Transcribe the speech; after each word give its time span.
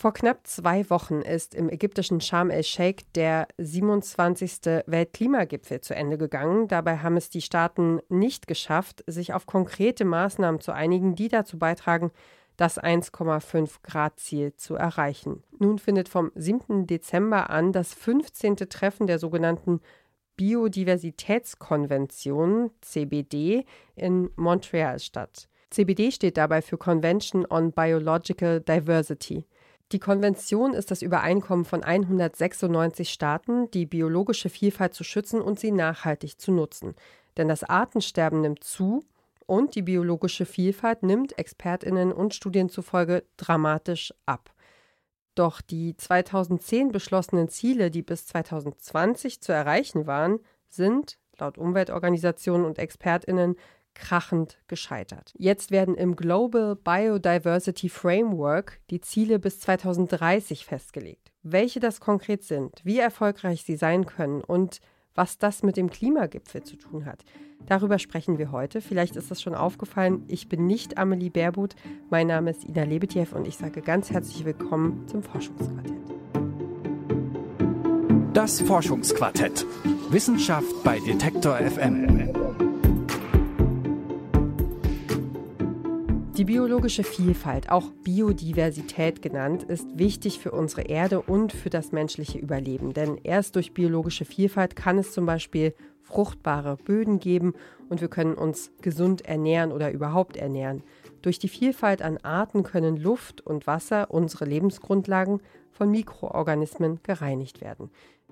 Vor 0.00 0.14
knapp 0.14 0.46
zwei 0.46 0.88
Wochen 0.88 1.20
ist 1.20 1.54
im 1.54 1.68
ägyptischen 1.68 2.22
Sharm 2.22 2.48
el-Sheikh 2.48 3.04
der 3.14 3.46
27. 3.58 4.82
Weltklimagipfel 4.86 5.82
zu 5.82 5.94
Ende 5.94 6.16
gegangen. 6.16 6.68
Dabei 6.68 6.96
haben 6.96 7.18
es 7.18 7.28
die 7.28 7.42
Staaten 7.42 8.00
nicht 8.08 8.46
geschafft, 8.46 9.04
sich 9.06 9.34
auf 9.34 9.44
konkrete 9.44 10.06
Maßnahmen 10.06 10.62
zu 10.62 10.72
einigen, 10.72 11.16
die 11.16 11.28
dazu 11.28 11.58
beitragen, 11.58 12.12
das 12.56 12.82
1,5 12.82 13.82
Grad 13.82 14.18
Ziel 14.18 14.56
zu 14.56 14.74
erreichen. 14.74 15.42
Nun 15.58 15.78
findet 15.78 16.08
vom 16.08 16.32
7. 16.34 16.86
Dezember 16.86 17.50
an 17.50 17.72
das 17.72 17.92
15. 17.92 18.56
Treffen 18.56 19.06
der 19.06 19.18
sogenannten 19.18 19.82
Biodiversitätskonvention 20.36 22.70
CBD 22.80 23.66
in 23.96 24.30
Montreal 24.36 24.98
statt. 24.98 25.46
CBD 25.68 26.10
steht 26.10 26.38
dabei 26.38 26.62
für 26.62 26.78
Convention 26.78 27.44
on 27.44 27.72
Biological 27.72 28.62
Diversity. 28.62 29.44
Die 29.92 29.98
Konvention 29.98 30.72
ist 30.72 30.92
das 30.92 31.02
Übereinkommen 31.02 31.64
von 31.64 31.82
196 31.82 33.10
Staaten, 33.10 33.68
die 33.72 33.86
biologische 33.86 34.48
Vielfalt 34.48 34.94
zu 34.94 35.02
schützen 35.02 35.40
und 35.40 35.58
sie 35.58 35.72
nachhaltig 35.72 36.40
zu 36.40 36.52
nutzen. 36.52 36.94
Denn 37.36 37.48
das 37.48 37.64
Artensterben 37.64 38.40
nimmt 38.40 38.62
zu 38.62 39.04
und 39.46 39.74
die 39.74 39.82
biologische 39.82 40.46
Vielfalt 40.46 41.02
nimmt 41.02 41.36
Expertinnen 41.38 42.12
und 42.12 42.34
Studien 42.34 42.68
zufolge 42.68 43.24
dramatisch 43.36 44.14
ab. 44.26 44.52
Doch 45.34 45.60
die 45.60 45.96
2010 45.96 46.92
beschlossenen 46.92 47.48
Ziele, 47.48 47.90
die 47.90 48.02
bis 48.02 48.26
2020 48.26 49.40
zu 49.40 49.52
erreichen 49.52 50.06
waren, 50.06 50.38
sind 50.68 51.18
laut 51.38 51.58
Umweltorganisationen 51.58 52.64
und 52.64 52.78
Expertinnen 52.78 53.56
krachend 53.94 54.58
gescheitert. 54.68 55.34
Jetzt 55.36 55.70
werden 55.70 55.94
im 55.94 56.16
Global 56.16 56.76
Biodiversity 56.76 57.88
Framework 57.88 58.80
die 58.90 59.00
Ziele 59.00 59.38
bis 59.38 59.60
2030 59.60 60.64
festgelegt. 60.64 61.32
Welche 61.42 61.80
das 61.80 62.00
konkret 62.00 62.42
sind, 62.44 62.80
wie 62.84 62.98
erfolgreich 62.98 63.62
sie 63.64 63.76
sein 63.76 64.06
können 64.06 64.42
und 64.42 64.80
was 65.14 65.38
das 65.38 65.62
mit 65.62 65.76
dem 65.76 65.90
Klimagipfel 65.90 66.62
zu 66.62 66.76
tun 66.76 67.04
hat. 67.04 67.24
Darüber 67.66 67.98
sprechen 67.98 68.38
wir 68.38 68.52
heute. 68.52 68.80
Vielleicht 68.80 69.16
ist 69.16 69.30
es 69.30 69.42
schon 69.42 69.54
aufgefallen, 69.54 70.24
ich 70.28 70.48
bin 70.48 70.66
nicht 70.66 70.98
Amelie 70.98 71.30
Baerbuth. 71.30 71.74
Mein 72.08 72.28
Name 72.28 72.50
ist 72.50 72.64
Ina 72.64 72.84
Lebetjew 72.84 73.26
und 73.34 73.46
ich 73.46 73.56
sage 73.56 73.82
ganz 73.82 74.10
herzlich 74.10 74.44
willkommen 74.44 75.06
zum 75.08 75.22
Forschungsquartett. 75.22 75.92
Das 78.32 78.60
Forschungsquartett. 78.60 79.66
Wissenschaft 80.10 80.82
bei 80.82 80.98
Detektor 81.00 81.56
FM. 81.56 82.39
Die 86.40 86.46
biologische 86.46 87.04
Vielfalt, 87.04 87.70
auch 87.70 87.90
Biodiversität 88.02 89.20
genannt, 89.20 89.62
ist 89.62 89.98
wichtig 89.98 90.38
für 90.38 90.52
unsere 90.52 90.80
Erde 90.80 91.20
und 91.20 91.52
für 91.52 91.68
das 91.68 91.92
menschliche 91.92 92.38
Überleben. 92.38 92.94
Denn 92.94 93.18
erst 93.22 93.56
durch 93.56 93.74
biologische 93.74 94.24
Vielfalt 94.24 94.74
kann 94.74 94.96
es 94.96 95.12
zum 95.12 95.26
Beispiel 95.26 95.74
fruchtbare 96.00 96.78
Böden 96.78 97.20
geben 97.20 97.52
und 97.90 98.00
wir 98.00 98.08
können 98.08 98.32
uns 98.36 98.72
gesund 98.80 99.26
ernähren 99.26 99.70
oder 99.70 99.92
überhaupt 99.92 100.38
ernähren. 100.38 100.82
Durch 101.20 101.38
die 101.38 101.48
Vielfalt 101.48 102.00
an 102.00 102.16
Arten 102.22 102.62
können 102.62 102.96
Luft 102.96 103.42
und 103.42 103.66
Wasser, 103.66 104.10
unsere 104.10 104.46
Lebensgrundlagen, 104.46 105.42
von 105.72 105.90
Mikroorganismen 105.90 107.00
gereinigt 107.02 107.60
werden. 107.60 107.90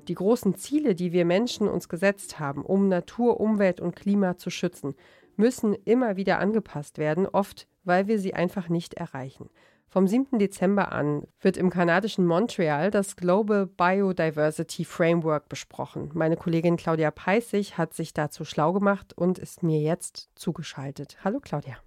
Die 0.08 0.14
großen 0.14 0.54
Ziele, 0.54 0.94
die 0.94 1.12
wir 1.12 1.26
Menschen 1.26 1.68
uns 1.68 1.90
gesetzt 1.90 2.40
haben, 2.40 2.64
um 2.64 2.88
Natur, 2.88 3.38
Umwelt 3.38 3.82
und 3.82 3.94
Klima 3.94 4.38
zu 4.38 4.48
schützen, 4.48 4.94
müssen 5.38 5.74
immer 5.84 6.16
wieder 6.16 6.40
angepasst 6.40 6.98
werden, 6.98 7.26
oft 7.26 7.68
weil 7.88 8.06
wir 8.06 8.20
sie 8.20 8.34
einfach 8.34 8.68
nicht 8.68 8.94
erreichen. 8.94 9.50
Vom 9.88 10.06
7. 10.06 10.38
Dezember 10.38 10.92
an 10.92 11.26
wird 11.40 11.56
im 11.56 11.70
kanadischen 11.70 12.26
Montreal 12.26 12.90
das 12.90 13.16
Global 13.16 13.66
Biodiversity 13.66 14.84
Framework 14.84 15.48
besprochen. 15.48 16.10
Meine 16.12 16.36
Kollegin 16.36 16.76
Claudia 16.76 17.10
Peissig 17.10 17.78
hat 17.78 17.94
sich 17.94 18.12
dazu 18.12 18.44
schlau 18.44 18.74
gemacht 18.74 19.14
und 19.16 19.38
ist 19.38 19.62
mir 19.62 19.80
jetzt 19.80 20.28
zugeschaltet. 20.34 21.16
Hallo 21.24 21.40
Claudia. 21.40 21.78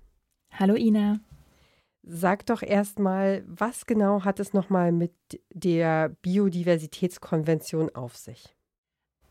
Hallo 0.52 0.75
Ina. 0.75 1.20
Sag 2.02 2.48
doch 2.48 2.64
erstmal, 2.64 3.44
was 3.46 3.86
genau 3.86 4.24
hat 4.24 4.40
es 4.40 4.54
nochmal 4.54 4.92
mit 4.92 5.14
der 5.54 6.09
Biodiversitätskonvention 6.24 7.94
auf 7.94 8.18
sich? 8.18 8.56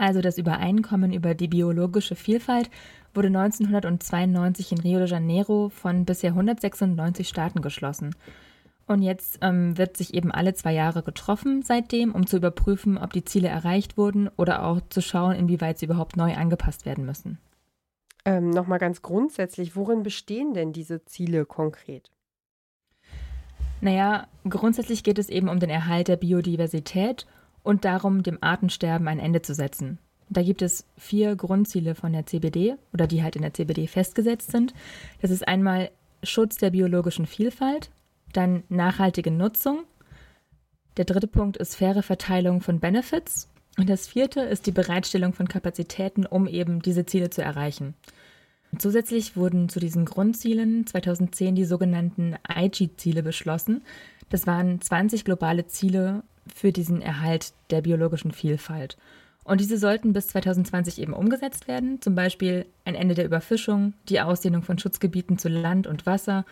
Also 0.00 0.22
das 0.22 0.38
Übereinkommen 0.38 1.12
über 1.12 1.34
die 1.34 1.47
biologische 1.47 2.16
Vielfalt 2.16 2.71
wurde 3.12 3.28
1992 3.28 4.72
in 4.72 4.81
Rio 4.81 4.99
de 4.99 5.06
Janeiro 5.06 5.69
von 5.69 6.06
bisher 6.06 6.31
196 6.31 7.28
Staaten 7.28 7.61
geschlossen. 7.61 8.16
Und 8.87 9.03
jetzt 9.03 9.41
ähm, 9.43 9.77
wird 9.77 9.99
sich 9.99 10.15
eben 10.15 10.33
alle 10.33 10.55
zwei 10.55 10.72
Jahre 10.72 11.03
getroffen 11.03 11.61
seitdem, 11.61 12.15
um 12.15 12.27
zu 12.27 12.38
überprüfen, 12.38 12.97
ob 12.97 13.12
die 13.12 13.27
Ziele 13.27 13.49
erreicht 13.49 13.99
wurden 13.99 14.31
oder 14.38 14.65
auch 14.65 14.81
zu 14.88 15.03
schauen, 15.03 15.37
inwieweit 15.37 15.78
sie 15.78 15.84
überhaupt 15.84 16.17
neu 16.17 16.34
angepasst 16.34 16.87
werden 16.87 17.05
müssen. 17.05 17.37
Ähm, 18.25 18.49
Nochmal 18.49 18.78
ganz 18.78 19.03
grundsätzlich, 19.03 19.77
worin 19.77 20.03
bestehen 20.03 20.55
denn 20.55 20.72
diese 20.72 21.05
Ziele 21.05 21.44
konkret? 21.44 22.11
Naja, 23.82 24.28
grundsätzlich 24.49 25.05
geht 25.05 25.19
es 25.19 25.28
eben 25.28 25.50
um 25.50 25.61
den 25.61 25.69
Erhalt 25.71 26.09
der 26.09 26.17
Biodiversität 26.17 27.27
und 27.62 27.84
darum, 27.84 28.22
dem 28.22 28.38
Artensterben 28.41 29.09
ein 29.09 29.19
Ende 29.19 29.43
zu 29.43 29.54
setzen. 29.54 29.98
Da 30.28 30.43
gibt 30.43 30.62
es 30.62 30.87
vier 30.97 31.34
Grundziele 31.34 31.94
von 31.94 32.12
der 32.12 32.25
CBD 32.25 32.76
oder 32.93 33.06
die 33.06 33.22
halt 33.22 33.34
in 33.37 33.43
der 33.43 33.53
CBD 33.53 33.88
festgesetzt 33.88 34.53
sind. 34.53 34.75
Das 35.21 35.31
ist 35.31 35.47
einmal 35.47 35.91
Schutz 36.22 36.56
der 36.56 36.70
biologischen 36.70 37.26
Vielfalt, 37.26 37.91
dann 38.32 38.62
nachhaltige 38.69 39.32
Nutzung. 39.32 39.84
Der 40.97 41.04
dritte 41.04 41.26
Punkt 41.26 41.56
ist 41.56 41.75
faire 41.75 42.03
Verteilung 42.03 42.60
von 42.60 42.78
Benefits. 42.78 43.49
Und 43.76 43.88
das 43.88 44.09
vierte 44.09 44.41
ist 44.41 44.66
die 44.66 44.72
Bereitstellung 44.72 45.32
von 45.32 45.49
Kapazitäten, 45.49 46.26
um 46.26 46.47
eben 46.47 46.82
diese 46.82 47.06
Ziele 47.06 47.31
zu 47.31 47.43
erreichen. 47.43 47.94
Zusätzlich 48.78 49.37
wurden 49.37 49.69
zu 49.69 49.81
diesen 49.81 50.04
Grundzielen 50.04 50.87
2010 50.87 51.54
die 51.56 51.65
sogenannten 51.65 52.37
IG-Ziele 52.49 53.22
beschlossen. 53.22 53.82
Das 54.28 54.47
waren 54.47 54.81
20 54.81 55.25
globale 55.25 55.66
Ziele 55.66 56.22
für 56.55 56.73
diesen 56.73 57.03
Erhalt 57.03 57.53
der 57.71 57.83
biologischen 57.83 58.33
Vielfalt. 58.33 58.97
Und 59.45 59.61
diese 59.61 59.78
sollten 59.78 60.12
bis 60.12 60.28
2020 60.28 61.01
eben 61.01 61.12
umgesetzt 61.12 61.67
werden, 61.67 62.01
zum 62.01 62.15
Beispiel 62.15 62.67
ein 62.84 62.95
Ende 62.95 63.15
der 63.15 63.25
Überfischung, 63.25 63.95
die 64.09 64.21
Ausdehnung 64.21 64.62
von 64.62 64.79
Schutzgebieten 64.79 65.39
zu 65.39 65.49
Land 65.49 65.87
und 65.87 66.06
Wasser 66.06 66.45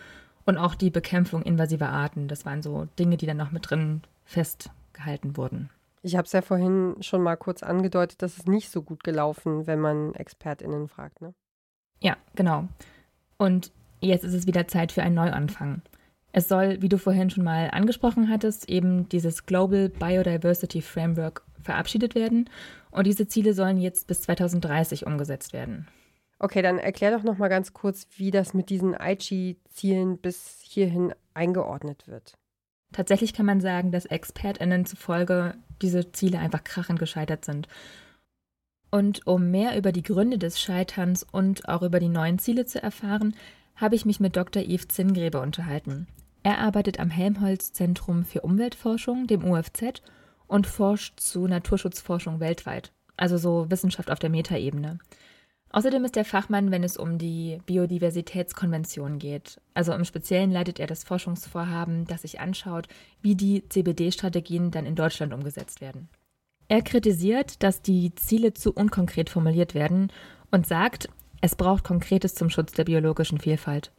und 0.45 0.57
auch 0.57 0.75
die 0.75 0.89
Bekämpfung 0.89 1.43
invasiver 1.43 1.89
Arten. 1.89 2.27
Das 2.27 2.45
waren 2.45 2.61
so 2.61 2.87
Dinge, 2.97 3.17
die 3.17 3.25
dann 3.25 3.37
noch 3.37 3.51
mit 3.51 3.69
drin 3.69 4.01
festgehalten 4.25 5.37
wurden. 5.37 5.69
Ich 6.01 6.15
habe 6.15 6.25
es 6.25 6.31
ja 6.31 6.41
vorhin 6.41 6.95
schon 7.01 7.21
mal 7.21 7.35
kurz 7.35 7.61
angedeutet, 7.61 8.21
dass 8.21 8.37
es 8.37 8.45
nicht 8.45 8.71
so 8.71 8.81
gut 8.81 9.03
gelaufen, 9.03 9.67
wenn 9.67 9.79
man 9.79 10.15
ExpertInnen 10.15 10.87
fragt, 10.87 11.21
ne? 11.21 11.33
Ja, 12.01 12.15
genau. 12.35 12.67
Und 13.37 13.71
jetzt 13.99 14.23
ist 14.23 14.33
es 14.33 14.47
wieder 14.47 14.67
Zeit 14.67 14.91
für 14.91 15.03
einen 15.03 15.15
Neuanfang. 15.15 15.81
Es 16.31 16.47
soll, 16.47 16.81
wie 16.81 16.89
du 16.89 16.97
vorhin 16.97 17.29
schon 17.29 17.43
mal 17.43 17.69
angesprochen 17.71 18.29
hattest, 18.29 18.69
eben 18.69 19.09
dieses 19.09 19.45
Global 19.45 19.89
Biodiversity 19.89 20.81
Framework 20.81 21.43
verabschiedet 21.61 22.15
werden 22.15 22.49
und 22.91 23.07
diese 23.07 23.27
Ziele 23.27 23.53
sollen 23.53 23.77
jetzt 23.77 24.07
bis 24.07 24.21
2030 24.21 25.05
umgesetzt 25.05 25.53
werden. 25.53 25.87
Okay, 26.39 26.61
dann 26.61 26.79
erklär 26.79 27.11
doch 27.11 27.23
noch 27.23 27.37
mal 27.37 27.49
ganz 27.49 27.73
kurz, 27.73 28.07
wie 28.15 28.31
das 28.31 28.53
mit 28.53 28.69
diesen 28.69 28.95
Aichi-Zielen 28.95 30.19
bis 30.19 30.61
hierhin 30.63 31.13
eingeordnet 31.33 32.07
wird. 32.07 32.37
Tatsächlich 32.93 33.33
kann 33.33 33.45
man 33.45 33.59
sagen, 33.59 33.91
dass 33.91 34.05
ExpertInnen 34.05 34.85
zufolge 34.85 35.55
diese 35.81 36.11
Ziele 36.11 36.39
einfach 36.39 36.63
krachend 36.63 36.97
gescheitert 36.97 37.43
sind. 37.45 37.67
Und 38.89 39.27
um 39.27 39.51
mehr 39.51 39.77
über 39.77 39.91
die 39.91 40.01
Gründe 40.01 40.37
des 40.37 40.59
Scheiterns 40.59 41.23
und 41.23 41.67
auch 41.69 41.83
über 41.83 41.99
die 41.99 42.09
neuen 42.09 42.39
Ziele 42.39 42.65
zu 42.65 42.81
erfahren, 42.81 43.35
habe 43.79 43.95
ich 43.95 44.05
mich 44.05 44.19
mit 44.19 44.35
Dr. 44.35 44.63
Yves 44.63 44.89
Zingrebe 44.89 45.39
unterhalten. 45.39 46.07
Er 46.43 46.59
arbeitet 46.59 46.99
am 46.99 47.09
Helmholtz-Zentrum 47.09 48.23
für 48.23 48.41
Umweltforschung, 48.41 49.27
dem 49.27 49.43
UFZ, 49.43 50.01
und 50.47 50.67
forscht 50.67 51.19
zu 51.19 51.47
Naturschutzforschung 51.47 52.39
weltweit, 52.39 52.91
also 53.17 53.37
so 53.37 53.69
Wissenschaft 53.69 54.09
auf 54.09 54.19
der 54.19 54.29
Metaebene. 54.29 54.99
Außerdem 55.71 56.03
ist 56.03 56.17
er 56.17 56.25
Fachmann, 56.25 56.71
wenn 56.71 56.83
es 56.83 56.97
um 56.97 57.19
die 57.19 57.59
Biodiversitätskonvention 57.67 59.19
geht. 59.19 59.61
Also 59.75 59.93
im 59.93 60.03
Speziellen 60.03 60.51
leitet 60.51 60.79
er 60.79 60.87
das 60.87 61.03
Forschungsvorhaben, 61.03 62.05
das 62.05 62.23
sich 62.23 62.39
anschaut, 62.39 62.87
wie 63.21 63.35
die 63.35 63.67
CBD-Strategien 63.69 64.71
dann 64.71 64.87
in 64.87 64.95
Deutschland 64.95 65.31
umgesetzt 65.31 65.79
werden. 65.79 66.09
Er 66.67 66.81
kritisiert, 66.81 67.61
dass 67.61 67.83
die 67.83 68.15
Ziele 68.15 68.53
zu 68.53 68.73
unkonkret 68.73 69.29
formuliert 69.29 69.75
werden 69.75 70.11
und 70.49 70.65
sagt, 70.65 71.09
es 71.41 71.55
braucht 71.55 71.83
Konkretes 71.83 72.35
zum 72.35 72.49
Schutz 72.49 72.73
der 72.73 72.85
biologischen 72.85 73.39
Vielfalt 73.39 73.91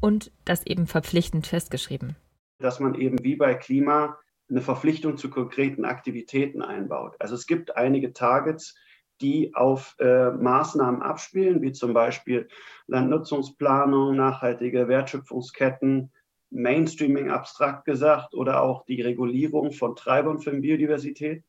und 0.00 0.32
das 0.44 0.66
eben 0.66 0.86
verpflichtend 0.86 1.46
festgeschrieben. 1.46 2.16
Dass 2.58 2.80
man 2.80 2.94
eben 2.94 3.22
wie 3.22 3.36
bei 3.36 3.54
Klima 3.54 4.18
eine 4.50 4.60
Verpflichtung 4.60 5.16
zu 5.16 5.30
konkreten 5.30 5.84
Aktivitäten 5.84 6.62
einbaut. 6.62 7.16
Also 7.18 7.34
es 7.34 7.46
gibt 7.46 7.76
einige 7.76 8.12
Targets, 8.12 8.76
die 9.20 9.54
auf 9.54 9.94
äh, 10.00 10.30
Maßnahmen 10.30 11.00
abspielen, 11.00 11.62
wie 11.62 11.72
zum 11.72 11.94
Beispiel 11.94 12.48
Landnutzungsplanung, 12.88 14.16
nachhaltige 14.16 14.88
Wertschöpfungsketten, 14.88 16.10
Mainstreaming 16.50 17.30
abstrakt 17.30 17.84
gesagt 17.84 18.34
oder 18.34 18.62
auch 18.62 18.84
die 18.84 19.00
Regulierung 19.00 19.72
von 19.72 19.96
Treibern 19.96 20.40
für 20.40 20.50
Biodiversität. 20.50 21.44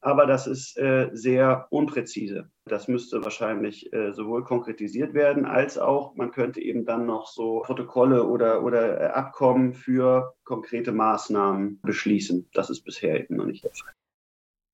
Aber 0.00 0.26
das 0.26 0.46
ist 0.46 0.78
äh, 0.78 1.10
sehr 1.12 1.66
unpräzise. 1.70 2.50
Das 2.66 2.86
müsste 2.86 3.24
wahrscheinlich 3.24 3.92
äh, 3.92 4.12
sowohl 4.12 4.44
konkretisiert 4.44 5.12
werden, 5.12 5.44
als 5.44 5.76
auch 5.76 6.14
man 6.14 6.30
könnte 6.30 6.60
eben 6.60 6.84
dann 6.84 7.04
noch 7.06 7.26
so 7.26 7.62
Protokolle 7.64 8.24
oder, 8.24 8.62
oder 8.62 9.00
äh, 9.00 9.06
Abkommen 9.06 9.74
für 9.74 10.34
konkrete 10.44 10.92
Maßnahmen 10.92 11.80
beschließen. 11.82 12.48
Das 12.52 12.70
ist 12.70 12.82
bisher 12.82 13.18
eben 13.20 13.36
noch 13.36 13.46
nicht 13.46 13.64
der 13.64 13.72
Fall. 13.72 13.92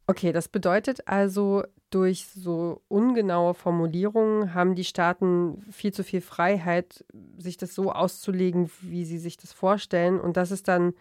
Okay, 0.06 0.32
das 0.32 0.49
bedeutet 0.49 1.09
also, 1.09 1.65
durch 1.88 2.27
so 2.27 2.82
ungenaue 2.88 3.55
Formulierungen 3.55 4.53
haben 4.53 4.75
die 4.75 4.85
Staaten 4.85 5.62
viel 5.70 5.93
zu 5.93 6.03
viel 6.03 6.20
Freiheit, 6.20 7.05
sich 7.38 7.56
das 7.56 7.75
so 7.75 7.93
auszulegen, 7.93 8.69
wie 8.81 9.05
sie 9.05 9.19
sich 9.19 9.37
das 9.37 9.53
vorstellen. 9.53 10.20
Und 10.20 10.37
das 10.37 10.50
ist 10.50 10.67
dann 10.69 10.94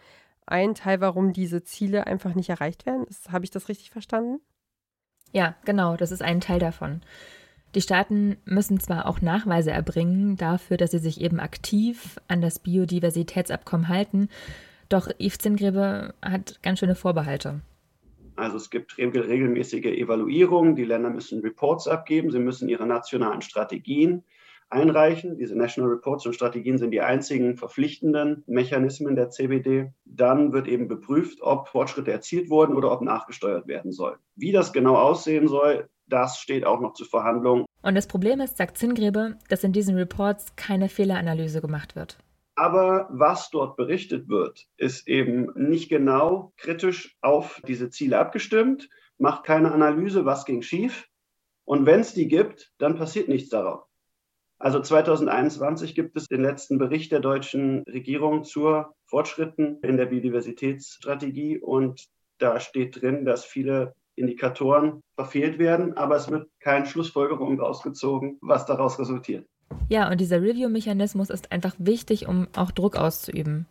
ein 0.46 0.74
Teil, 0.74 1.00
warum 1.00 1.32
diese 1.32 1.62
Ziele 1.62 2.06
einfach 2.06 2.34
nicht 2.34 2.50
erreicht 2.50 2.86
werden. 2.86 3.06
Habe 3.30 3.44
ich 3.44 3.50
das 3.50 3.68
richtig 3.68 3.90
verstanden? 3.90 4.40
Ja, 5.32 5.56
genau, 5.64 5.96
das 5.96 6.12
ist 6.12 6.22
ein 6.22 6.40
Teil 6.40 6.58
davon. 6.58 7.00
Die 7.74 7.80
Staaten 7.80 8.36
müssen 8.44 8.78
zwar 8.78 9.06
auch 9.06 9.20
Nachweise 9.20 9.72
erbringen 9.72 10.36
dafür, 10.36 10.76
dass 10.76 10.92
sie 10.92 10.98
sich 10.98 11.20
eben 11.20 11.40
aktiv 11.40 12.20
an 12.28 12.40
das 12.40 12.60
Biodiversitätsabkommen 12.60 13.88
halten, 13.88 14.28
doch 14.88 15.08
Yves 15.18 15.38
Zingrebe 15.38 16.14
hat 16.22 16.62
ganz 16.62 16.78
schöne 16.78 16.94
Vorbehalte. 16.94 17.62
Also 18.36 18.56
es 18.56 18.70
gibt 18.70 18.98
regelmäßige 18.98 19.86
Evaluierungen, 19.86 20.76
die 20.76 20.84
Länder 20.84 21.10
müssen 21.10 21.40
Reports 21.40 21.88
abgeben, 21.88 22.30
sie 22.30 22.38
müssen 22.38 22.68
ihre 22.68 22.86
nationalen 22.86 23.42
Strategien 23.42 24.24
einreichen. 24.70 25.36
Diese 25.36 25.56
National 25.56 25.90
Reports 25.90 26.26
und 26.26 26.34
Strategien 26.34 26.78
sind 26.78 26.90
die 26.90 27.00
einzigen 27.00 27.56
verpflichtenden 27.56 28.42
Mechanismen 28.46 29.14
der 29.14 29.30
CBD. 29.30 29.92
Dann 30.16 30.52
wird 30.52 30.68
eben 30.68 30.88
geprüft, 30.88 31.42
ob 31.42 31.68
Fortschritte 31.68 32.12
erzielt 32.12 32.48
wurden 32.50 32.74
oder 32.74 32.92
ob 32.92 33.02
nachgesteuert 33.02 33.66
werden 33.66 33.92
soll. 33.92 34.16
Wie 34.36 34.52
das 34.52 34.72
genau 34.72 34.96
aussehen 34.96 35.48
soll, 35.48 35.88
das 36.06 36.38
steht 36.38 36.64
auch 36.64 36.80
noch 36.80 36.92
zur 36.92 37.06
Verhandlung. 37.06 37.66
Und 37.82 37.94
das 37.94 38.06
Problem 38.06 38.40
ist, 38.40 38.56
sagt 38.56 38.78
Zingrebe, 38.78 39.38
dass 39.48 39.64
in 39.64 39.72
diesen 39.72 39.96
Reports 39.96 40.54
keine 40.56 40.88
Fehleranalyse 40.88 41.60
gemacht 41.60 41.96
wird. 41.96 42.18
Aber 42.54 43.08
was 43.10 43.50
dort 43.50 43.76
berichtet 43.76 44.28
wird, 44.28 44.68
ist 44.76 45.08
eben 45.08 45.50
nicht 45.56 45.88
genau 45.88 46.52
kritisch 46.56 47.16
auf 47.20 47.60
diese 47.66 47.90
Ziele 47.90 48.18
abgestimmt, 48.18 48.88
macht 49.18 49.44
keine 49.44 49.72
Analyse, 49.72 50.24
was 50.24 50.44
ging 50.44 50.62
schief. 50.62 51.08
Und 51.64 51.86
wenn 51.86 52.00
es 52.00 52.14
die 52.14 52.28
gibt, 52.28 52.72
dann 52.78 52.96
passiert 52.96 53.28
nichts 53.28 53.48
darauf. 53.48 53.86
Also 54.58 54.80
2021 54.80 55.94
gibt 55.94 56.16
es 56.16 56.26
den 56.26 56.42
letzten 56.42 56.78
Bericht 56.78 57.12
der 57.12 57.20
deutschen 57.20 57.82
Regierung 57.82 58.44
zu 58.44 58.84
Fortschritten 59.06 59.78
in 59.82 59.96
der 59.96 60.06
Biodiversitätsstrategie 60.06 61.58
und 61.58 62.06
da 62.38 62.60
steht 62.60 63.00
drin, 63.00 63.24
dass 63.24 63.44
viele 63.44 63.94
Indikatoren 64.16 65.02
verfehlt 65.16 65.58
werden, 65.58 65.96
aber 65.96 66.16
es 66.16 66.30
wird 66.30 66.48
keine 66.60 66.86
Schlussfolgerung 66.86 67.58
rausgezogen, 67.58 68.38
was 68.40 68.66
daraus 68.66 68.98
resultiert. 68.98 69.46
Ja, 69.88 70.10
und 70.10 70.20
dieser 70.20 70.40
Review-Mechanismus 70.40 71.30
ist 71.30 71.52
einfach 71.52 71.74
wichtig, 71.78 72.28
um 72.28 72.46
auch 72.56 72.70
Druck 72.70 72.96
auszuüben. 72.96 73.66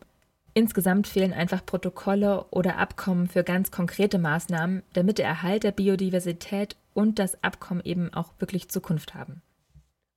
Insgesamt 0.53 1.07
fehlen 1.07 1.33
einfach 1.33 1.65
Protokolle 1.65 2.45
oder 2.51 2.77
Abkommen 2.77 3.27
für 3.27 3.43
ganz 3.43 3.71
konkrete 3.71 4.19
Maßnahmen, 4.19 4.83
damit 4.93 5.17
der 5.17 5.25
Erhalt 5.25 5.63
der 5.63 5.71
Biodiversität 5.71 6.75
und 6.93 7.17
das 7.17 7.43
Abkommen 7.43 7.81
eben 7.83 8.13
auch 8.13 8.33
wirklich 8.37 8.69
Zukunft 8.69 9.15
haben. 9.15 9.41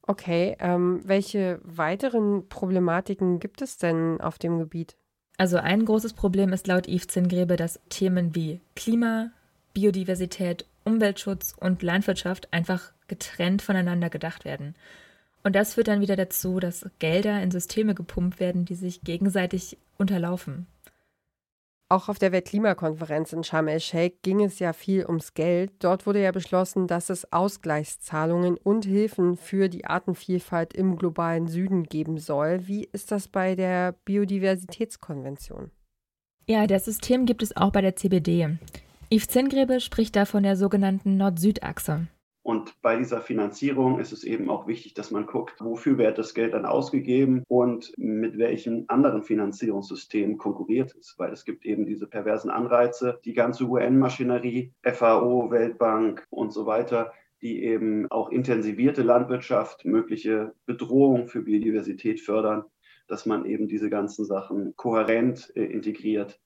Okay, 0.07 0.57
ähm, 0.61 1.01
welche 1.05 1.61
weiteren 1.65 2.49
Problematiken 2.49 3.41
gibt 3.41 3.61
es 3.61 3.77
denn 3.77 4.21
auf 4.21 4.39
dem 4.39 4.59
Gebiet? 4.59 4.97
Also 5.37 5.59
ein 5.59 5.85
großes 5.85 6.13
Problem 6.15 6.53
ist 6.53 6.67
laut 6.67 6.87
Yves 6.89 7.09
Zingrebe, 7.09 7.57
dass 7.57 7.81
Themen 7.89 8.35
wie 8.35 8.61
Klima, 8.75 9.31
Biodiversität, 9.75 10.65
Umweltschutz 10.85 11.55
und 11.59 11.83
Landwirtschaft 11.83 12.53
einfach 12.53 12.93
getrennt 13.09 13.63
voneinander 13.63 14.09
gedacht 14.09 14.45
werden. 14.45 14.75
Und 15.43 15.55
das 15.55 15.75
führt 15.75 15.89
dann 15.89 16.01
wieder 16.01 16.17
dazu, 16.17 16.61
dass 16.61 16.89
Gelder 16.99 17.43
in 17.43 17.51
Systeme 17.51 17.95
gepumpt 17.95 18.41
werden, 18.41 18.65
die 18.65 18.75
sich 18.75 19.03
gegenseitig 19.03 19.77
unterlaufen. 19.99 20.67
Auch 21.89 22.09
auf 22.09 22.19
der 22.19 22.33
Weltklimakonferenz 22.33 23.33
in 23.33 23.45
Sharm 23.45 23.69
el-Sheikh 23.69 24.17
ging 24.23 24.43
es 24.43 24.59
ja 24.59 24.73
viel 24.73 25.07
ums 25.07 25.35
Geld. 25.35 25.73
Dort 25.79 26.05
wurde 26.05 26.21
ja 26.21 26.33
beschlossen, 26.33 26.89
dass 26.89 27.11
es 27.11 27.33
Ausgleichszahlungen 27.33 28.57
und 28.57 28.85
Hilfen 28.85 29.37
für 29.37 29.69
die 29.69 29.85
Artenvielfalt 29.85 30.75
im 30.75 30.97
globalen 30.97 31.47
Süden 31.47 31.85
geben 31.85 32.19
soll. 32.19 32.67
Wie 32.67 32.89
ist 32.93 33.13
das 33.13 33.29
bei 33.29 33.55
der 33.55 33.93
Biodiversitätskonvention? 34.05 35.71
Ja, 36.49 36.67
das 36.67 36.87
System 36.87 37.25
gibt 37.25 37.45
es 37.45 37.57
auch 37.57 37.71
bei 37.71 37.83
der 37.83 37.95
CBD. 37.95 38.59
Yves 39.09 39.29
Zingrebe 39.29 39.79
spricht 39.79 40.17
da 40.17 40.25
von 40.25 40.43
der 40.43 40.57
sogenannten 40.57 41.17
Nord-Süd-Achse. 41.17 42.09
Und 42.47 42.81
bei 42.81 42.97
dieser 42.97 43.21
Finanzierung 43.21 43.99
ist 43.99 44.13
es 44.13 44.23
eben 44.23 44.51
auch 44.51 44.69
wichtig, 44.69 44.95
dass 44.95 45.11
man 45.11 45.27
guckt, 45.27 45.57
wofür 45.59 45.99
wird 45.99 46.17
das 46.17 46.33
Geld 46.33 46.55
dann 46.55 46.65
ausgegeben 46.65 47.43
und 47.49 47.93
mit 47.97 48.39
welchen 48.39 48.89
anderen 48.89 49.25
Finanzierungssystemen 49.25 50.39
konkurriert 50.39 50.95
es. 50.95 51.17
Weil 51.19 51.33
es 51.33 51.45
gibt 51.45 51.67
eben 51.67 51.87
diese 51.87 52.07
perversen 52.07 52.53
Anreize, 52.53 53.19
die 53.25 53.33
ganze 53.33 53.65
UN-Maschinerie, 53.65 54.73
FAO, 54.85 55.51
Weltbank 55.51 56.25
und 56.31 56.53
so 56.53 56.67
weiter, 56.67 57.13
die 57.43 57.65
eben 57.65 58.09
auch 58.13 58.31
intensivierte 58.31 59.03
Landwirtschaft, 59.03 59.85
mögliche 59.85 60.55
Bedrohungen 60.67 61.27
für 61.27 61.43
Biodiversität 61.43 62.21
fördern, 62.21 62.63
dass 63.09 63.27
man 63.27 63.45
eben 63.45 63.67
diese 63.67 63.91
ganzen 63.91 64.25
Sachen 64.25 64.77
kohärent 64.77 65.51
äh, 65.57 65.65
integriert, 65.65 66.41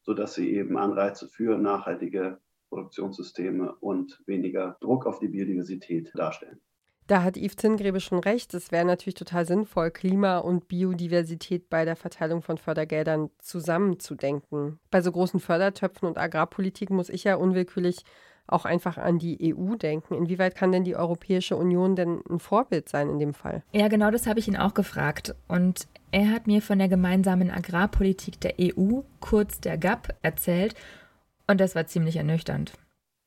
sodass 0.00 0.36
sie 0.36 0.54
eben 0.54 0.78
Anreize 0.78 1.28
für 1.28 1.58
nachhaltige 1.58 2.38
Produktionssysteme 2.74 3.72
und 3.76 4.20
weniger 4.26 4.76
Druck 4.80 5.06
auf 5.06 5.20
die 5.20 5.28
Biodiversität 5.28 6.10
darstellen. 6.16 6.60
Da 7.06 7.22
hat 7.22 7.36
Yves 7.36 7.56
Zingrebe 7.56 8.00
schon 8.00 8.18
recht. 8.18 8.52
Es 8.54 8.72
wäre 8.72 8.84
natürlich 8.84 9.14
total 9.14 9.46
sinnvoll, 9.46 9.90
Klima 9.90 10.38
und 10.38 10.68
Biodiversität 10.68 11.68
bei 11.68 11.84
der 11.84 11.96
Verteilung 11.96 12.42
von 12.42 12.58
Fördergeldern 12.58 13.30
zusammenzudenken. 13.38 14.80
Bei 14.90 15.02
so 15.02 15.12
großen 15.12 15.38
Fördertöpfen 15.38 16.08
und 16.08 16.18
Agrarpolitik 16.18 16.90
muss 16.90 17.10
ich 17.10 17.24
ja 17.24 17.36
unwillkürlich 17.36 18.04
auch 18.46 18.64
einfach 18.64 18.98
an 18.98 19.18
die 19.18 19.54
EU 19.54 19.76
denken. 19.76 20.14
Inwieweit 20.14 20.54
kann 20.54 20.72
denn 20.72 20.84
die 20.84 20.96
Europäische 20.96 21.56
Union 21.56 21.94
denn 21.94 22.22
ein 22.28 22.40
Vorbild 22.40 22.88
sein 22.88 23.08
in 23.08 23.18
dem 23.18 23.34
Fall? 23.34 23.62
Ja, 23.72 23.88
genau 23.88 24.10
das 24.10 24.26
habe 24.26 24.40
ich 24.40 24.48
ihn 24.48 24.56
auch 24.56 24.74
gefragt. 24.74 25.34
Und 25.46 25.86
er 26.10 26.30
hat 26.30 26.46
mir 26.46 26.60
von 26.60 26.78
der 26.78 26.88
gemeinsamen 26.88 27.50
Agrarpolitik 27.50 28.40
der 28.40 28.54
EU, 28.60 29.00
kurz 29.20 29.60
der 29.60 29.78
GAP, 29.78 30.14
erzählt 30.22 30.74
und 31.46 31.60
das 31.60 31.74
war 31.74 31.86
ziemlich 31.86 32.16
ernüchternd. 32.16 32.72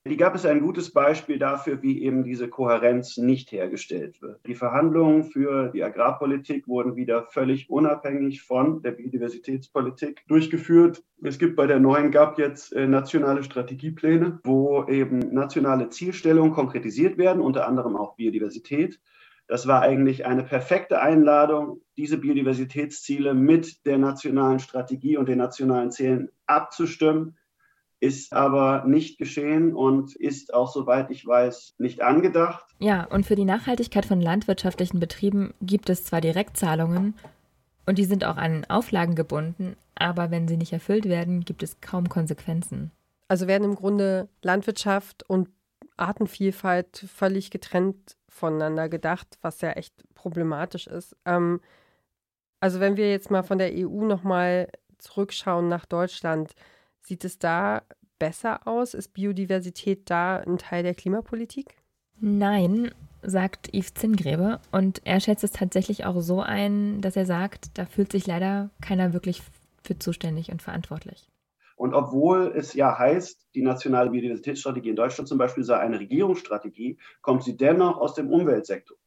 Die 0.07 0.17
gab 0.17 0.35
es 0.35 0.45
ein 0.45 0.61
gutes 0.61 0.91
Beispiel 0.93 1.37
dafür, 1.37 1.81
wie 1.81 2.01
eben 2.01 2.23
diese 2.23 2.47
Kohärenz 2.47 3.17
nicht 3.17 3.51
hergestellt 3.51 4.21
wird. 4.21 4.39
Die 4.45 4.55
Verhandlungen 4.55 5.25
für 5.25 5.69
die 5.69 5.83
Agrarpolitik 5.83 6.67
wurden 6.67 6.95
wieder 6.95 7.25
völlig 7.25 7.69
unabhängig 7.69 8.41
von 8.41 8.81
der 8.81 8.91
Biodiversitätspolitik 8.91 10.23
durchgeführt. 10.27 11.03
Es 11.21 11.39
gibt 11.39 11.57
bei 11.57 11.67
der 11.67 11.79
neuen 11.79 12.11
GAP 12.11 12.39
jetzt 12.39 12.71
äh, 12.73 12.87
nationale 12.87 13.43
Strategiepläne, 13.43 14.39
wo 14.43 14.85
eben 14.87 15.19
nationale 15.33 15.89
Zielstellungen 15.89 16.53
konkretisiert 16.53 17.17
werden, 17.17 17.41
unter 17.41 17.67
anderem 17.67 17.97
auch 17.97 18.15
Biodiversität. 18.15 19.01
Das 19.47 19.67
war 19.67 19.81
eigentlich 19.81 20.25
eine 20.25 20.43
perfekte 20.43 21.01
Einladung, 21.01 21.81
diese 21.97 22.17
Biodiversitätsziele 22.17 23.33
mit 23.33 23.85
der 23.85 23.97
nationalen 23.97 24.59
Strategie 24.59 25.17
und 25.17 25.27
den 25.27 25.37
nationalen 25.37 25.91
Zielen 25.91 26.29
abzustimmen 26.45 27.35
ist 27.99 28.33
aber 28.33 28.83
nicht 28.85 29.17
geschehen 29.17 29.73
und 29.73 30.15
ist 30.15 30.53
auch, 30.53 30.71
soweit 30.71 31.09
ich 31.09 31.25
weiß, 31.25 31.75
nicht 31.77 32.01
angedacht. 32.01 32.65
Ja, 32.79 33.05
und 33.05 33.25
für 33.25 33.35
die 33.35 33.45
Nachhaltigkeit 33.45 34.05
von 34.05 34.21
landwirtschaftlichen 34.21 34.99
Betrieben 34.99 35.53
gibt 35.61 35.89
es 35.89 36.03
zwar 36.03 36.21
Direktzahlungen 36.21 37.15
und 37.85 37.97
die 37.97 38.05
sind 38.05 38.23
auch 38.25 38.37
an 38.37 38.65
Auflagen 38.69 39.15
gebunden, 39.15 39.75
aber 39.95 40.29
wenn 40.29 40.47
sie 40.47 40.57
nicht 40.57 40.73
erfüllt 40.73 41.05
werden, 41.05 41.43
gibt 41.43 41.63
es 41.63 41.81
kaum 41.81 42.09
Konsequenzen. 42.09 42.91
Also 43.27 43.47
werden 43.47 43.63
im 43.63 43.75
Grunde 43.75 44.29
Landwirtschaft 44.41 45.27
und 45.27 45.49
Artenvielfalt 45.97 47.05
völlig 47.11 47.49
getrennt 47.49 48.15
voneinander 48.29 48.87
gedacht, 48.87 49.37
was 49.41 49.61
ja 49.61 49.71
echt 49.71 49.93
problematisch 50.13 50.87
ist. 50.87 51.15
Ähm, 51.25 51.59
also 52.59 52.79
wenn 52.79 52.97
wir 52.97 53.09
jetzt 53.09 53.31
mal 53.31 53.43
von 53.43 53.57
der 53.57 53.71
EU 53.73 54.05
nochmal 54.05 54.69
zurückschauen 54.99 55.67
nach 55.67 55.85
Deutschland, 55.85 56.53
Sieht 57.07 57.23
es 57.23 57.39
da 57.39 57.83
besser 58.19 58.67
aus? 58.67 58.93
Ist 58.93 59.13
Biodiversität 59.13 60.09
da 60.09 60.39
ein 60.39 60.57
Teil 60.57 60.83
der 60.83 60.93
Klimapolitik? 60.93 61.77
Nein, 62.19 62.91
sagt 63.21 63.73
Yves 63.73 63.93
Zingrebe. 63.93 64.59
Und 64.73 64.99
er 65.05 65.21
schätzt 65.21 65.45
es 65.45 65.53
tatsächlich 65.53 66.03
auch 66.03 66.19
so 66.19 66.41
ein, 66.41 66.99
dass 66.99 67.15
er 67.15 67.25
sagt, 67.25 67.77
da 67.77 67.85
fühlt 67.85 68.11
sich 68.11 68.27
leider 68.27 68.71
keiner 68.81 69.13
wirklich 69.13 69.41
für 69.85 69.97
zuständig 69.97 70.51
und 70.51 70.61
verantwortlich. 70.61 71.29
Und 71.77 71.93
obwohl 71.93 72.51
es 72.53 72.73
ja 72.73 72.99
heißt, 72.99 73.55
die 73.55 73.61
nationale 73.61 74.09
Biodiversitätsstrategie 74.09 74.89
in 74.89 74.97
Deutschland 74.97 75.29
zum 75.29 75.37
Beispiel 75.37 75.63
sei 75.63 75.77
eine 75.77 76.01
Regierungsstrategie, 76.01 76.99
kommt 77.21 77.45
sie 77.45 77.55
dennoch 77.55 77.95
aus 78.01 78.15
dem 78.15 78.29
Umweltsektor. 78.29 78.97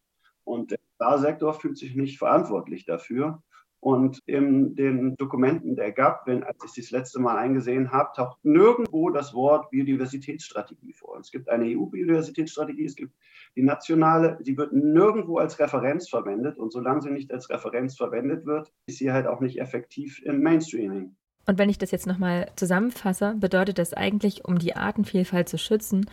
Und 0.44 0.70
der 0.70 0.78
Agrarsektor 0.98 1.52
fühlt 1.52 1.76
sich 1.76 1.94
nicht 1.94 2.16
verantwortlich 2.16 2.86
dafür. 2.86 3.42
Und 3.80 4.20
in 4.26 4.74
den 4.76 5.16
Dokumenten 5.16 5.74
der 5.74 5.92
GAP, 5.92 6.26
wenn, 6.26 6.44
als 6.44 6.76
ich 6.76 6.84
das 6.84 6.90
letzte 6.90 7.18
Mal 7.18 7.38
eingesehen 7.38 7.90
habe, 7.90 8.10
taucht 8.14 8.38
nirgendwo 8.44 9.08
das 9.08 9.32
Wort 9.32 9.70
Biodiversitätsstrategie 9.70 10.92
vor. 10.92 11.18
Es 11.18 11.30
gibt 11.30 11.48
eine 11.48 11.64
EU-Biodiversitätsstrategie, 11.64 12.84
es 12.84 12.94
gibt 12.94 13.14
die 13.56 13.62
nationale, 13.62 14.38
sie 14.42 14.58
wird 14.58 14.74
nirgendwo 14.74 15.38
als 15.38 15.58
Referenz 15.58 16.10
verwendet. 16.10 16.58
Und 16.58 16.72
solange 16.72 17.00
sie 17.00 17.10
nicht 17.10 17.32
als 17.32 17.48
Referenz 17.48 17.96
verwendet 17.96 18.44
wird, 18.44 18.70
ist 18.84 18.98
sie 18.98 19.12
halt 19.12 19.26
auch 19.26 19.40
nicht 19.40 19.58
effektiv 19.58 20.20
im 20.24 20.42
Mainstreaming. 20.42 21.16
Und 21.46 21.58
wenn 21.58 21.70
ich 21.70 21.78
das 21.78 21.90
jetzt 21.90 22.06
nochmal 22.06 22.52
zusammenfasse, 22.56 23.34
bedeutet 23.38 23.78
das 23.78 23.94
eigentlich, 23.94 24.44
um 24.44 24.58
die 24.58 24.76
Artenvielfalt 24.76 25.48
zu 25.48 25.56
schützen, 25.56 26.04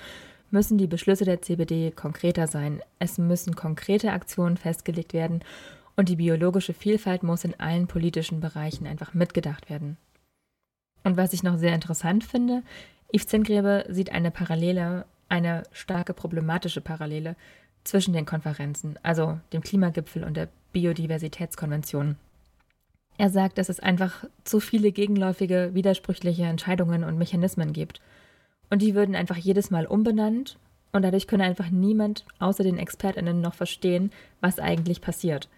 müssen 0.52 0.78
die 0.78 0.88
Beschlüsse 0.88 1.26
der 1.26 1.42
CBD 1.42 1.92
konkreter 1.92 2.48
sein. 2.48 2.82
Es 2.98 3.18
müssen 3.18 3.56
konkrete 3.56 4.14
Aktionen 4.14 4.56
festgelegt 4.56 5.14
werden 5.14 5.44
und 5.98 6.08
die 6.10 6.16
biologische 6.16 6.74
Vielfalt 6.74 7.24
muss 7.24 7.44
in 7.44 7.60
allen 7.60 7.88
politischen 7.88 8.40
Bereichen 8.40 8.88
einfach 8.88 9.14
mitgedacht 9.14 9.70
werden. 9.70 9.98
Und 11.04 11.18
was 11.18 11.34
ich 11.34 11.44
noch 11.44 11.58
sehr 11.58 11.74
interessant 11.74 12.24
finde, 12.24 12.64
Yves 13.12 13.28
Zingräbe 13.28 13.86
sieht 13.90 14.12
eine 14.12 14.32
Parallele, 14.32 15.06
eine 15.28 15.64
starke 15.72 16.14
problematische 16.14 16.82
Parallele 16.82 17.36
zwischen 17.84 18.14
den 18.14 18.26
Konferenzen, 18.26 19.00
also 19.04 19.40
dem 19.54 19.62
Klimagipfel 19.62 20.24
und 20.24 20.38
der 20.38 20.50
Biodiversitätskonvention. 20.74 22.18
Er 23.18 23.30
sagt, 23.30 23.58
dass 23.58 23.70
es 23.70 23.80
einfach 23.80 24.26
zu 24.44 24.60
viele 24.60 24.92
gegenläufige, 24.92 25.72
widersprüchliche 25.74 26.44
Entscheidungen 26.44 27.04
und 27.04 27.18
Mechanismen 27.18 27.74
gibt. 27.74 28.02
Und 28.70 28.82
die 28.82 28.94
würden 28.94 29.16
einfach 29.16 29.38
jedes 29.38 29.72
Mal 29.72 29.88
umbenannt 29.88 30.60
und 30.92 31.02
dadurch 31.02 31.28
könne 31.28 31.46
einfach 31.46 31.70
niemand 31.70 32.26
außer 32.40 32.64
den 32.64 32.78
Expertinnen 32.78 33.42
noch 33.42 33.56
verstehen, 33.56 34.12
was 34.42 34.60
eigentlich 34.60 35.02
passiert. 35.02 35.50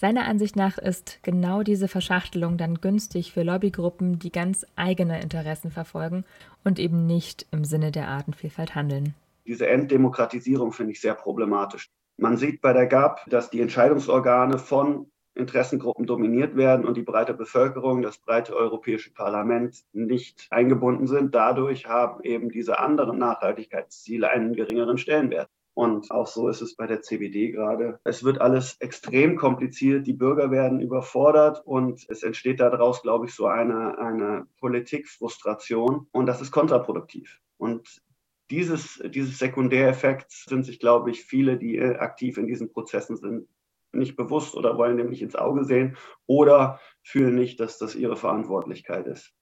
Seiner 0.00 0.26
Ansicht 0.26 0.56
nach 0.56 0.78
ist 0.78 1.22
genau 1.22 1.62
diese 1.62 1.86
Verschachtelung 1.86 2.56
dann 2.56 2.76
günstig 2.76 3.34
für 3.34 3.42
Lobbygruppen, 3.42 4.18
die 4.18 4.32
ganz 4.32 4.64
eigene 4.74 5.20
Interessen 5.20 5.70
verfolgen 5.70 6.24
und 6.64 6.78
eben 6.78 7.04
nicht 7.04 7.46
im 7.52 7.64
Sinne 7.64 7.92
der 7.92 8.08
Artenvielfalt 8.08 8.74
handeln. 8.74 9.14
Diese 9.44 9.68
Enddemokratisierung 9.68 10.72
finde 10.72 10.92
ich 10.92 11.02
sehr 11.02 11.12
problematisch. 11.12 11.90
Man 12.16 12.38
sieht 12.38 12.62
bei 12.62 12.72
der 12.72 12.86
GAP, 12.86 13.28
dass 13.28 13.50
die 13.50 13.60
Entscheidungsorgane 13.60 14.56
von 14.56 15.10
Interessengruppen 15.34 16.06
dominiert 16.06 16.56
werden 16.56 16.86
und 16.86 16.96
die 16.96 17.02
breite 17.02 17.34
Bevölkerung, 17.34 18.00
das 18.00 18.16
breite 18.16 18.56
Europäische 18.56 19.12
Parlament 19.12 19.84
nicht 19.92 20.46
eingebunden 20.48 21.08
sind. 21.08 21.34
Dadurch 21.34 21.88
haben 21.88 22.22
eben 22.22 22.48
diese 22.48 22.78
anderen 22.78 23.18
Nachhaltigkeitsziele 23.18 24.30
einen 24.30 24.54
geringeren 24.54 24.96
Stellenwert. 24.96 25.50
Und 25.74 26.10
auch 26.10 26.26
so 26.26 26.48
ist 26.48 26.60
es 26.60 26.74
bei 26.76 26.86
der 26.86 27.00
CBD 27.00 27.52
gerade. 27.52 28.00
Es 28.04 28.24
wird 28.24 28.40
alles 28.40 28.76
extrem 28.80 29.36
kompliziert, 29.36 30.06
die 30.06 30.12
Bürger 30.12 30.50
werden 30.50 30.80
überfordert 30.80 31.62
und 31.64 32.04
es 32.08 32.22
entsteht 32.22 32.60
daraus, 32.60 33.02
glaube 33.02 33.26
ich, 33.26 33.34
so 33.34 33.46
eine, 33.46 33.96
eine 33.98 34.46
Politikfrustration 34.58 36.08
und 36.10 36.26
das 36.26 36.40
ist 36.40 36.50
kontraproduktiv. 36.50 37.40
Und 37.56 38.02
dieses, 38.50 39.00
dieses 39.06 39.38
Sekundäreffekt 39.38 40.32
sind 40.32 40.64
sich, 40.64 40.80
glaube 40.80 41.10
ich, 41.10 41.24
viele, 41.24 41.56
die 41.56 41.80
aktiv 41.80 42.36
in 42.36 42.46
diesen 42.46 42.72
Prozessen 42.72 43.16
sind, 43.16 43.46
nicht 43.92 44.16
bewusst 44.16 44.54
oder 44.54 44.76
wollen 44.76 44.96
dem 44.96 45.10
nicht 45.10 45.22
ins 45.22 45.36
Auge 45.36 45.64
sehen 45.64 45.96
oder 46.26 46.80
fühlen 47.02 47.34
nicht, 47.34 47.60
dass 47.60 47.78
das 47.78 47.94
ihre 47.94 48.16
Verantwortlichkeit 48.16 49.06
ist. 49.06 49.32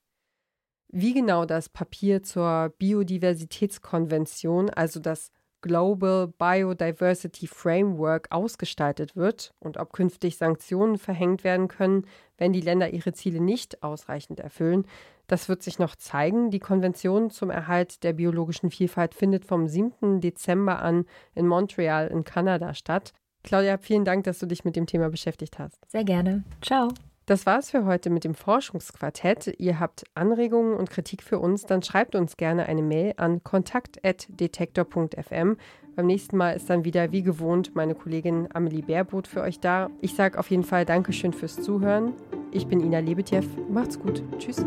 Wie 0.91 1.13
genau 1.13 1.45
das 1.45 1.69
Papier 1.69 2.23
zur 2.23 2.73
Biodiversitätskonvention, 2.79 4.71
also 4.71 5.01
das 5.01 5.31
Global 5.61 6.29
Biodiversity 6.29 7.47
Framework 7.47 8.29
ausgestaltet 8.31 9.17
wird 9.17 9.53
und 9.59 9.77
ob 9.77 9.93
künftig 9.93 10.37
Sanktionen 10.37 10.99
verhängt 10.99 11.45
werden 11.45 11.69
können, 11.69 12.07
wenn 12.37 12.53
die 12.53 12.61
Länder 12.61 12.91
ihre 12.91 13.13
Ziele 13.13 13.41
nicht 13.41 13.83
ausreichend 13.83 14.41
erfüllen, 14.41 14.87
das 15.27 15.49
wird 15.49 15.63
sich 15.63 15.79
noch 15.79 15.95
zeigen. 15.95 16.51
Die 16.51 16.59
Konvention 16.59 17.31
zum 17.31 17.51
Erhalt 17.51 18.03
der 18.03 18.15
biologischen 18.15 18.71
Vielfalt 18.71 19.15
findet 19.15 19.45
vom 19.45 19.69
7. 19.69 20.21
Dezember 20.21 20.81
an 20.81 21.05
in 21.35 21.47
Montreal 21.47 22.09
in 22.09 22.25
Kanada 22.25 22.75
statt. 22.75 23.13
Claudia, 23.45 23.79
vielen 23.79 24.05
Dank, 24.05 24.25
dass 24.25 24.39
du 24.39 24.47
dich 24.47 24.65
mit 24.65 24.75
dem 24.75 24.87
Thema 24.87 25.11
beschäftigt 25.11 25.59
hast. 25.59 25.79
Sehr 25.91 26.05
gerne. 26.05 26.45
Ciao. 26.63 26.89
Das 27.29 27.45
war's 27.45 27.71
für 27.71 27.85
heute 27.85 28.09
mit 28.09 28.25
dem 28.25 28.35
Forschungsquartett. 28.35 29.55
Ihr 29.59 29.79
habt 29.79 30.05
Anregungen 30.15 30.75
und 30.75 30.89
Kritik 30.89 31.23
für 31.23 31.39
uns, 31.39 31.67
dann 31.67 31.83
schreibt 31.83 32.15
uns 32.15 32.39
gerne 32.39 32.65
eine 32.65 32.81
Mail 32.81 33.13
an 33.19 33.45
kontakt.detektor.fm. 33.45 35.59
Beim 35.95 36.07
nächsten 36.07 36.39
Mal 36.39 36.53
ist 36.53 36.71
dann 36.71 36.87
wieder 36.87 37.13
wie 37.13 37.23
gewohnt 37.23 37.75
meine 37.75 37.95
Kollegin 37.95 38.49
Amelie 38.55 38.81
Baerboot 38.81 39.29
für 39.29 39.43
euch 39.43 39.61
da. 39.61 39.91
Ich 40.01 40.15
sage 40.15 40.39
auf 40.39 40.49
jeden 40.49 40.65
Fall 40.65 40.87
Dankeschön 40.87 41.35
fürs 41.35 41.61
Zuhören. 41.61 42.15
Ich 42.51 42.67
bin 42.67 42.81
Ina 42.81 43.01
Lebetjew. 43.01 43.45
Macht's 43.69 44.01
gut. 44.01 44.23
Tschüss. 44.39 44.65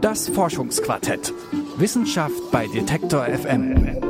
Das 0.00 0.28
Forschungsquartett. 0.28 1.34
Wissenschaft 1.78 2.52
bei 2.52 2.68
Detektor 2.68 3.24
FM. 3.24 4.07